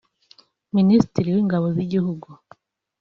[0.75, 2.27] Minisitiri w’ingabo z’igihugu